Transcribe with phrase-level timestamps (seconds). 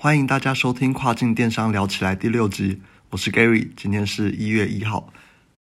[0.00, 5.12] 欢迎大家收听《跨境电商聊起来》第六集，我是 Gary，今天是一月一号。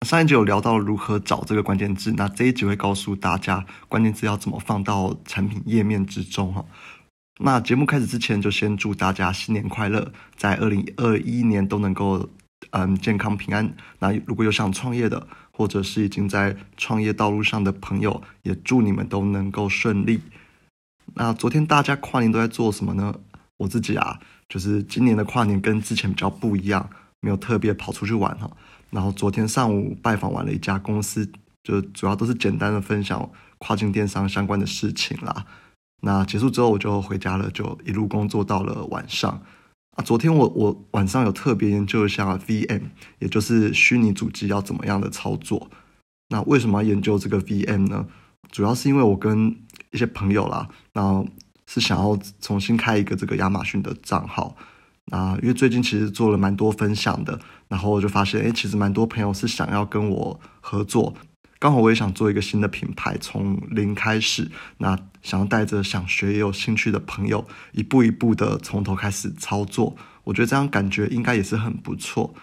[0.04, 6.62] 上一集有聊到如何找这个关键字，那这一集会告诉大家关键字要怎么放到产品页面之中哈。
[7.38, 12.28] 那节目开始之前，就先祝大家新年快乐，在二零二一年都能够
[12.72, 13.74] 嗯健康平安。
[14.00, 20.20] 那如果有想创业的，或者是已经在创业道路上的朋友，也祝你们都能够顺利。
[21.14, 23.14] 那昨天大家跨年都在做什么呢？
[23.58, 28.50] 我自己啊，就是今年的跨年跟之前比较不一样，没有特别跑出去玩哈。
[28.90, 31.26] 然后昨天上午拜访完了一家公司，
[31.62, 35.46] 就主要都是简单的分享跨境电商相关的事情啦。
[36.02, 39.42] 那结束之后我就回家了，就一路工作到了晚上。
[39.96, 42.82] 啊，昨天我我晚上有特别研究一下 VM，
[43.18, 45.70] 也就是虚拟主机要怎么样的操作。
[46.28, 48.06] 那为什么要研究这个 VM 呢？
[48.50, 49.56] 主要是因为我跟
[49.92, 51.24] 一些朋友啦，那。
[51.66, 54.56] 是想要重新开一个这个亚马逊的账号，
[55.10, 61.14] 啊，因为最近其实做了蛮多分享的，然后我就发现，哎，其实蛮多朋友是想要跟我合作，
[61.58, 72.34] 刚好我也想做一个新的品牌，从零开始，那想要带着想学也有兴趣的朋友，一步一步的从头开始操作，我觉得这样感觉应该也是很不错。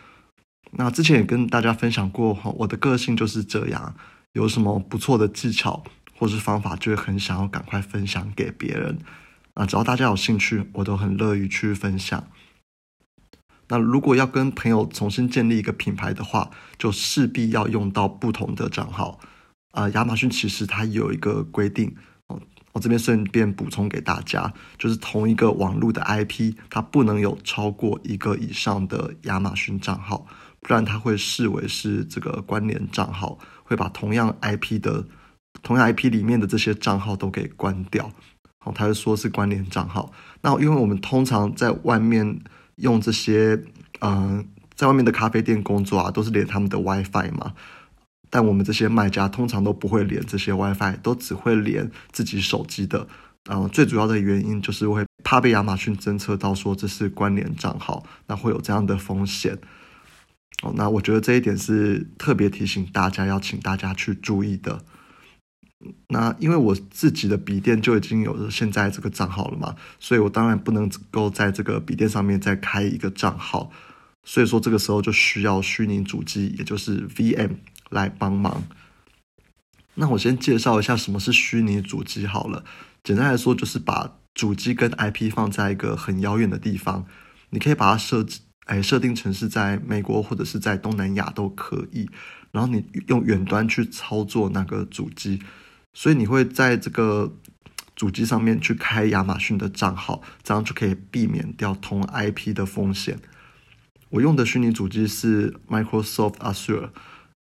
[0.72, 3.96] 那之前也跟大家分享过哈，我的个性就是这样，
[4.34, 5.84] 有什么不错的技巧。
[6.16, 9.00] 或是方法，就会很想要赶快分享给别人
[9.56, 9.66] 啊！
[9.66, 12.28] 只要大家有兴趣，我都很乐于去分享。
[13.68, 19.20] 那如果要跟朋友重新建立一个品牌的话，就势必要用到不同的账号
[19.72, 19.90] 啊。
[19.90, 21.96] 亚马逊其实它有一个规定
[22.28, 22.40] 哦，
[22.74, 30.28] 我这边顺便补充给大家，就是同一个网络的 IP，它不能有超过一个以上的亚马逊账号，
[30.62, 35.06] 不然它会视为是这个关联账号，会把同样 IP 的。
[35.64, 38.12] 同样 IP 里面的这些账号都给关掉，
[38.60, 40.12] 好，他就说是关联账号。
[40.42, 42.42] 那因为我们通常在外面
[42.76, 43.64] 用这些，
[44.02, 47.54] 嗯，在外面的咖啡店工作啊，都是连他们的 WiFi 嘛。
[48.30, 53.08] 但我们这些卖家通常都不会连这些 WiFi，都只会连自己手机的。
[53.50, 59.58] 嗯，最主要的原因就是会怕被亚马逊侦测到说这是关联账号，那会有这样的风险。
[60.64, 64.84] 哦，那我觉得这一点是特别提醒大家，要请大家去注意的。
[66.08, 73.72] 那因为我自己的笔电就已经有了现在这个账号了嘛，所以我当然不能够在这个笔电上面再开一个账号，
[74.24, 77.58] 所以说这个时候就需要虚拟主机，也就是 VM
[77.90, 78.64] 来帮忙。
[79.96, 82.64] 那我先介绍一下什么是虚拟主机好了，
[83.04, 87.06] 简单来说就是把主机跟 IP 放在一个很遥远的地方，
[87.50, 92.10] 你可以把它设置，哎，设定成是在美国或者是在东南亚都可以，
[92.52, 95.40] 然后你用远端去操作那个主机。
[95.94, 97.36] 所以你会在这个
[97.96, 103.20] 主机上面去开亚马逊的账号，这样就可以避免掉同 IP 的风险。
[104.10, 106.90] 我用的虚拟主机是 Microsoft Azure，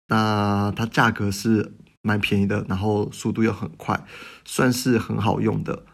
[0.08, 4.06] 那它价格是蛮便宜的，然后速度又很快，
[4.44, 5.86] 算是很好用的。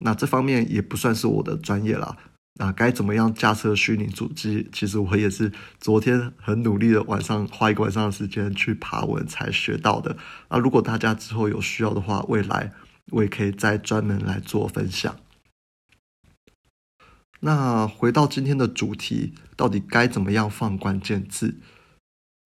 [0.00, 2.16] 那这方面也不算是我的专业啦。
[2.58, 4.66] 那该怎么样架设虚拟主机？
[4.72, 10.16] 其实我也是昨天很努力的晚上花一个晚上的时间去爬文才学到的。
[10.48, 12.72] 啊，如果大家之后有需要的话，未来
[13.12, 15.14] 我也可以再专门来做分享。
[17.40, 21.56] 那回到今天的主题，到底该怎么样放关键字？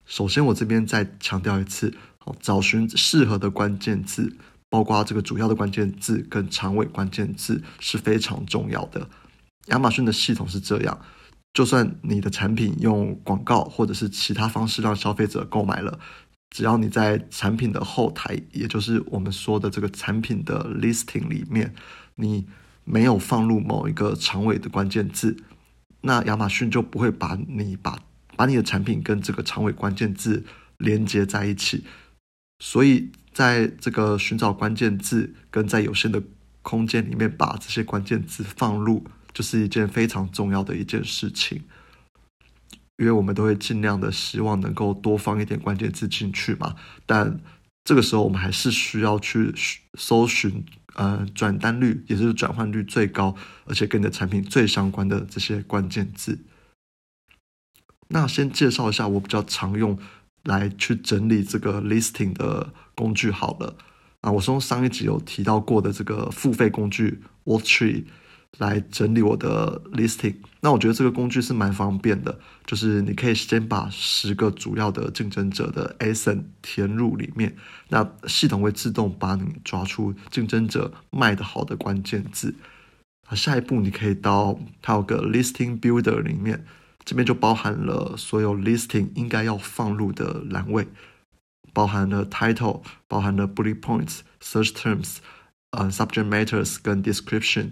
[0.05, 4.35] 首先，我这边再强调一次，好，找寻适合的关键字，
[4.67, 9.07] 包括这个主要的关键字跟长尾关键字是非常重要的。
[9.67, 10.99] 亚马逊的系统是这样：
[11.53, 15.99] 就算你的产品用广告或者是其他方式让消费者购买了，
[16.49, 21.73] 只要你在产品的后台，也就是我们说的这个产品的 listing 里面，
[22.15, 22.47] 你
[22.83, 25.37] 没有放入某一个长尾的关键字，
[26.01, 27.99] 那亚马逊就不会把你把
[28.35, 30.43] 把你的产品跟这个长尾关键字
[30.77, 31.85] 连接在一起。
[32.59, 36.21] 所以，在这个寻找关键字跟在有限的
[36.61, 39.05] 空间里面把这些关键字放入。
[39.33, 41.63] 就是一件非常重要的一件事情，
[42.97, 46.75] 因为我们都会尽量的希望能够多放一点关键字进去嘛。
[47.05, 47.39] 但
[47.83, 49.53] 这个时候我们还是需要去
[49.97, 50.63] 搜寻，
[50.95, 53.35] 呃，转单率也是转换率最高，
[53.65, 56.39] 而且跟你的产品最相关的这些关键字。
[58.09, 59.97] 那先介绍一下我比较常用
[60.43, 63.77] 来去整理这个 listing 的工具好了。
[64.19, 68.03] 啊，我从上一集有提到过的这个付费工具 WordTree。
[68.59, 77.55] 来整理我的 listing，那我觉得这个工具是蛮方便的，就是你可以先把十个主要的竞争者的 ASIN 填入里面，
[77.89, 82.53] 那系统会自动帮你抓出竞争者卖的好的关键字，
[83.27, 86.65] 啊，下一步你可以到它有个 Listing Builder 里面，
[87.05, 90.87] 这边就包含了所有 Listing 应该要放入的栏位，
[91.73, 95.17] 包含了 Title，包含了 Bullet Points、Search Terms、
[95.71, 97.71] 呃 Subject Matters 跟 Description。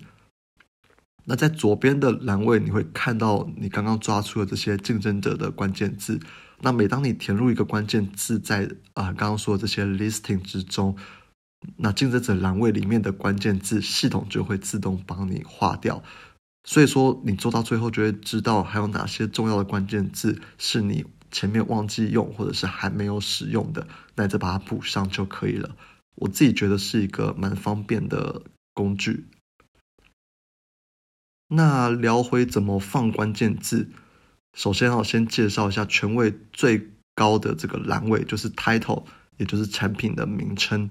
[1.29, 6.19] 那在左边的栏位，你会看到你刚刚抓出的这些竞争者的关键字。
[6.61, 10.97] 那每当你填入一个关键字在啊刚刚说的这些 Listing 之中。
[11.75, 16.01] 那竞争者栏位里面的关键字，系统就会自动帮你划掉。
[16.63, 25.75] 所以说，你做到最后就会知道还有哪些重要的关键字是你前面忘记用或者是还没有使用的，那你再把它补上就可以了。
[26.15, 28.41] 我自己觉得是一个蛮方便的
[28.73, 29.25] 工具。
[31.49, 33.89] 那聊回怎么放关键字，
[34.53, 39.05] 首先要先介绍一下权位最高的这个栏位，就是 Title，
[39.37, 40.89] 也就是产品的名称。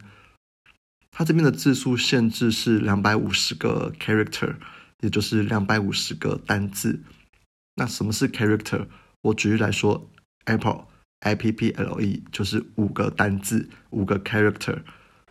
[1.11, 4.57] 它这边的字数限制是两百五十个 character，
[5.01, 7.03] 也就是两百五十个单字。
[7.77, 8.87] 那什么是 character？
[9.23, 10.11] 我举例来说
[10.45, 10.87] ，apple
[11.21, 14.83] a p p l e 就是五个单字，五个 character。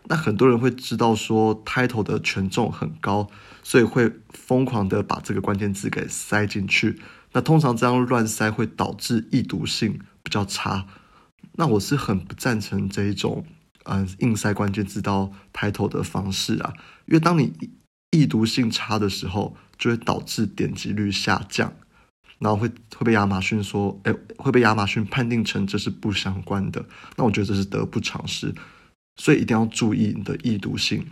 [0.06, 3.30] 那很多人会知道说 title 的权重很高，
[3.68, 7.02] 所以会疯狂的把这个关键字给塞进去。
[7.34, 10.88] 那通常这样乱塞会导致易读性比较差。
[11.58, 13.46] 那我是很不赞成这一种。
[13.84, 16.74] 呃，硬塞关键字到开头的方式啊，
[17.08, 17.54] 因为当你
[18.12, 21.74] 易读性差的时候，就会导致点击率下降，
[22.40, 26.86] 然后会会被亚马逊说，哎，会被亚马逊判定成这是不相关的。
[27.18, 28.54] 那我觉得这是得不偿失，
[29.18, 31.08] 所以一定要注意你的易读性，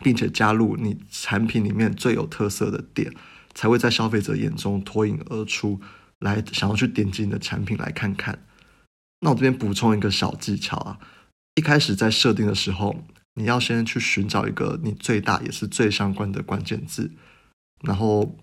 [0.00, 3.12] 并且加入你产品里面最有特色的点，
[3.54, 5.80] 才会在消费者眼中脱颖而出，
[6.20, 8.44] 来想要去点击你的产品来看看。
[9.20, 10.98] 那我这边补充一个小技巧啊。
[11.54, 13.02] 一开始在设定的时候，
[13.34, 17.10] 你要先去寻找一个你最大也是最相关的关键字，
[17.82, 18.36] 然后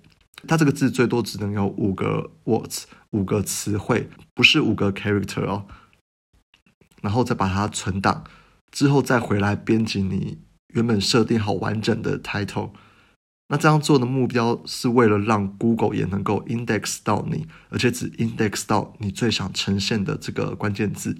[0.47, 5.67] 它这个字最多只能有五个 words，五个词汇，不是五个 character 哦。
[7.03, 8.23] 然后再把它存档，
[8.71, 10.39] 之后再回来编辑你
[10.73, 12.71] 原本设定好完整的 title。
[13.49, 21.17] 那这样做的目标是为了让 Google 也能够 index 到你，而且只 index 到你最想呈现的这个关键字。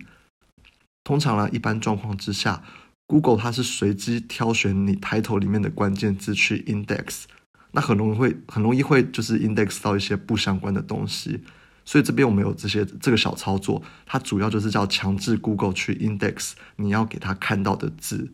[1.04, 2.64] 通常呢，一般状况之下
[3.06, 7.26] ，Google 它是随机挑选你 title 里面的关键字去 index，
[7.74, 11.42] 那很容易会很容易会就是 index 到一些不相关的东西，
[11.84, 18.32] 所以这边我们有这些这个小操作，它主要就是叫强制 Google 去 index 你要给它看到的字，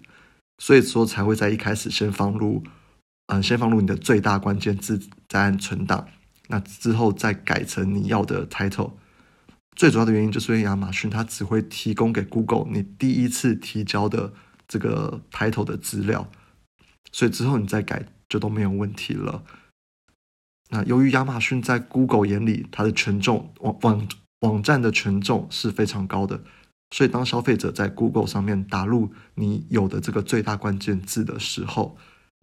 [0.59, 2.63] 所以说才会在一开始先放入，
[3.27, 6.07] 嗯，先放入你的最大关键字，再按存档，
[6.49, 8.91] 那之后再改成你要的 title。
[9.75, 14.33] 最主要的原因就是因为亚马逊它只会提供给 Google 你第一次提交的
[14.67, 16.29] 这个 title 的资料，
[17.13, 19.43] 所以之后你再改就都没有问题了。
[20.69, 24.07] 那由于亚马逊在 Google 眼里它的权重网网
[24.41, 26.43] 网站的权重是非常高的，
[26.91, 31.97] 所以当消费者在 Google 上面打入你有的这个最大关键字的时候，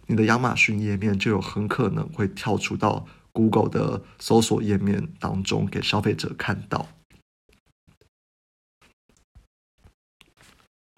[0.06, 6.88] 你的亚马逊页面就有很可能会跳出到 Google 的搜索页面当中给消费者看到。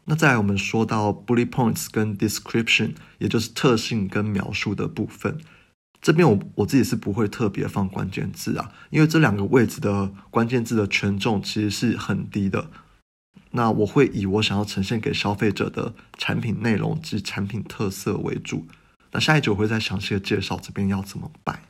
[0.05, 5.39] 那再来，我们说到 bullet points 跟 description，也就是特性跟描述的部分。
[6.01, 12.71] 这边我我自己是不会特别放关键字啊，因为这两个位置的关键字的权重其实是很低的。
[13.51, 18.67] 那我会以我想要呈现给消费者的产品内容及产品特色为主。
[19.13, 21.63] 那下一集我会再详细的介绍这边要怎么摆。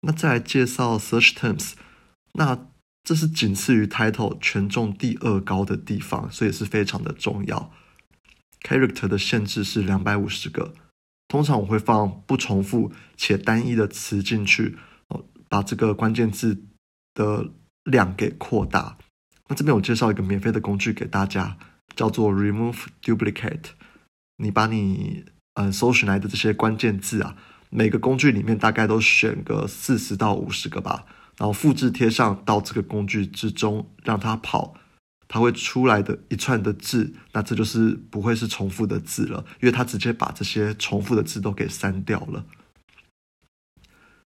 [0.00, 1.72] 那再来介绍 search terms，
[2.32, 2.66] 那。
[3.04, 7.72] 这是仅次于 title 权重第二高的地方，所以是非常的重要。
[8.60, 10.72] character 的限制是两百五十个，
[11.26, 16.62] 通常我会放不重复且单一的词进去，哦，把这个关键字
[17.12, 17.50] 的
[17.82, 18.96] 量给扩大。
[19.48, 21.56] 那这边我介绍一个免费的工具给大家，
[21.94, 23.70] 叫做 remove duplicate。
[24.38, 27.36] 你把你呃搜寻来的这些关键字啊，
[27.70, 31.04] 每个工具里面大概都选个四十到五十个吧。
[31.38, 34.74] 然后复制贴上到这个工具之中，让它跑，
[35.26, 42.44] 它会出来的一串的字，那这就是不会是重复的字了，因为它直接把这些重复的字都给删掉了。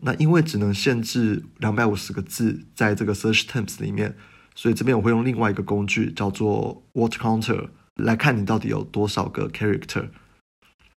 [0.04, 4.16] 那因为只能限制两百五十个字在这个 search terms 里面，
[4.54, 10.08] 所以这边我会用另外一个工具叫做 word counter 来看你到底有多少个 character。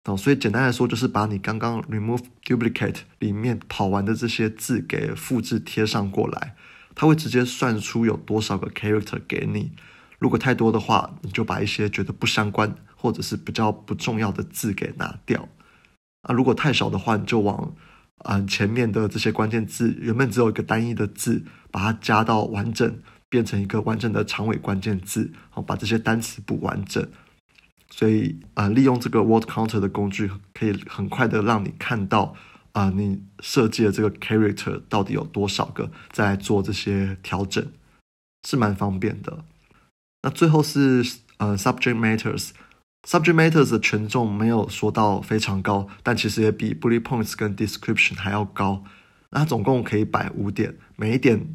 [0.06, 6.56] 哦，所以简单来说，就是把你刚刚 remove duplicate 里面跑完的这些字给复制贴上过来，
[6.94, 9.72] 它会直接算出有多少个 character 给你。
[10.20, 15.50] 如果太多的话，你就把一些觉得不相关或者是比较不重要的字给拿掉。
[16.22, 17.76] 啊，如果太少的话，你就往
[18.26, 23.00] 嗯前面的这些关键字原本只有一个单一的字，把它加到完整，
[23.36, 27.06] 变成一个完整的长尾关键字，好把这些单词补完整。
[27.90, 32.34] 所以啊，利用这个 word counter 的工具，可以很快的让你看到
[32.72, 37.62] 啊，你设计的这个 character 到底有多少个，再做这些调整，
[38.48, 39.44] 是蛮方便的。
[40.24, 41.04] 那最后是
[41.36, 42.52] 呃 subject matters。
[43.06, 48.86] Subject matters 的权重没有说到非常高，但其实也比 bullet points 跟 description 还要高。
[49.32, 51.46] 那它总共可以摆五点，每一点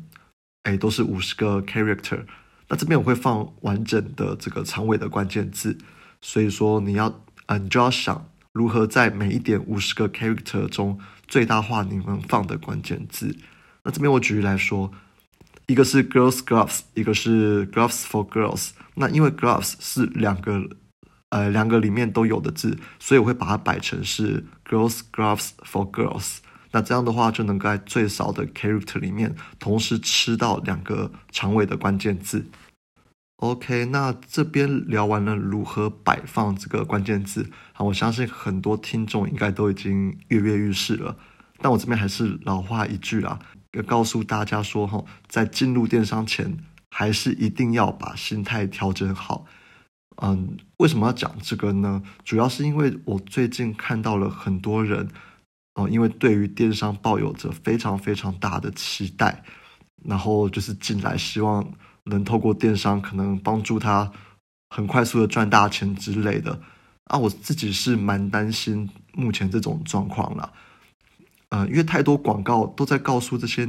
[0.63, 2.25] 哎都是五十个 character。
[2.69, 5.77] 那这边我会放完整的这个长尾的关键字，
[6.21, 13.37] 所以说你要呃你就要想如何在每一点五十个 character 中最大化你们放的关键字。
[13.85, 14.93] 那这边我举例来说，
[15.67, 18.71] 一个是 girls gloves，一个是 gloves for girls。
[18.95, 20.69] 那因为 gloves 是两个。
[21.33, 26.39] 呃，两个里面都有的字，所以我会把它摆成是 girls gloves for girls。
[26.73, 32.47] 那这样的话，就能够在最少的 character 里面同时吃到两个长尾的关键字。
[33.37, 41.17] OK，那这边聊完了如何摆放这个关键字，好，我相信很多听众应该都已经跃跃欲试了。
[41.63, 43.39] 但我这边还是老话一句啦，
[43.73, 46.59] 要告诉大家说，哈，在进入电商前，
[46.91, 49.47] 还是一定要把心态调整好。
[50.23, 52.03] 嗯，为什么要讲这个呢？
[52.23, 55.09] 主要是因为我最近看到了很多人，
[55.89, 59.43] 因为对于电商抱有着非常非常大的期待，
[60.05, 61.73] 然后就是进来希望
[62.05, 64.11] 能透过电商可能帮助他
[64.71, 66.61] 很快速的赚大钱之类的。
[67.05, 70.53] 啊，我自己是蛮担心目前这种状况了。
[71.49, 73.69] 呃，因为太多广告都在告诉这些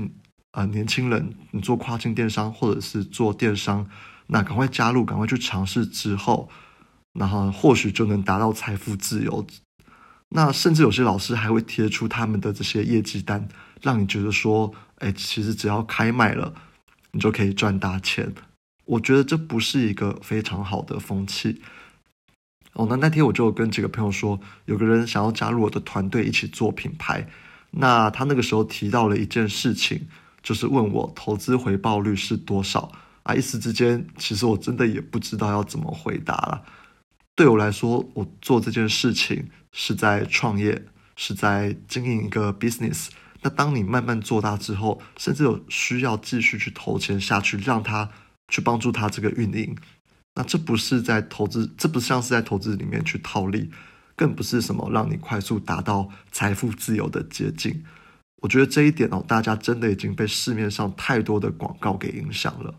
[0.52, 3.90] 呃年轻人，你做跨境电商或者是做电商。
[4.28, 6.48] 那赶快加入，赶快去尝试之后，
[7.14, 9.46] 然后或许就能达到财富自由。
[10.34, 13.50] 那甚至有些老师还会贴出他们的这些业绩单，
[13.82, 16.54] 让你觉得说，哎，其实只要开卖了，
[17.12, 18.34] 你就可以赚大钱。
[18.86, 21.62] 我觉得这不是一个非常好的风气。
[22.74, 27.28] 哦，那那天我就跟几个朋友说，有个人想要加入我的团队一起做品牌。
[27.72, 30.08] 那他那个时候提到了一件事情，
[30.42, 32.90] 就是问我投资回报率是多少。
[33.24, 36.64] 啊，一时之间，其实我真的也不知道要怎么回答了。
[37.36, 40.86] 对我来说，我做这件事情是在创业，
[41.16, 43.10] 是在经营一个 business。
[43.42, 48.12] 那当你慢慢做大之后，甚至有需要继续去投钱下去，让他
[48.50, 49.76] 去帮助他这个运营。
[50.36, 53.72] 那这不是在投资，这不像是在投资里面去套利，
[54.16, 57.84] 更不是什么让你快速达到财富自由的捷径。
[58.44, 62.76] 我觉得这一点哦，大家真的已经被市面上太多的广告给影响了。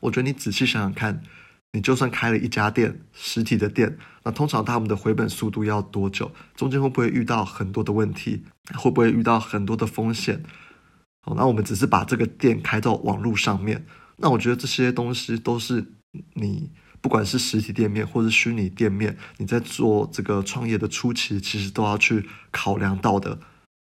[0.00, 1.22] 我觉得你仔细想想看，
[1.72, 6.32] 你就算开了一家店，实体的店，那通常他们的回本速度要多久？
[6.56, 8.44] 中间会不会遇到很多的问题？
[8.74, 10.42] 会不会遇到很多的风险？
[11.22, 13.86] 好，那我们只是把这个店开到网络上面，
[14.16, 15.92] 那我觉得这些东西都是
[16.34, 23.38] 你不管是实体店面或者虚拟店面，你在做这个创业的初期，其实都要去考量到的。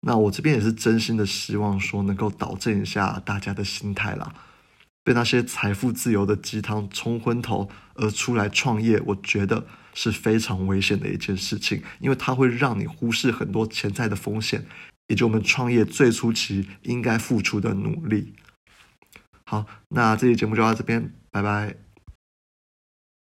[0.01, 4.33] 那我这边也是真心的希望说，能够导正一下大家的心态啦。
[5.03, 14.65] 被那些财富自由的鸡汤冲昏头而出来创业，我觉得是非常危险的一件事情，因为它会让你忽视很多潜在的风险，
[15.08, 18.34] 以及我们创业最初期应该付出的努力。
[19.43, 21.90] 好，那这期节目就到这边，拜拜。